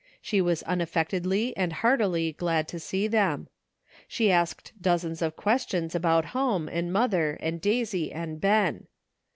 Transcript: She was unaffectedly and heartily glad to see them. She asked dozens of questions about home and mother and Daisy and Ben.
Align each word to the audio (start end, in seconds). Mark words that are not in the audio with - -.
She 0.19 0.41
was 0.41 0.63
unaffectedly 0.63 1.55
and 1.55 1.71
heartily 1.73 2.31
glad 2.33 2.67
to 2.69 2.79
see 2.79 3.05
them. 3.05 3.49
She 4.07 4.31
asked 4.31 4.73
dozens 4.81 5.21
of 5.21 5.35
questions 5.35 5.93
about 5.93 6.25
home 6.33 6.67
and 6.67 6.91
mother 6.91 7.37
and 7.39 7.61
Daisy 7.61 8.11
and 8.11 8.41
Ben. 8.41 8.87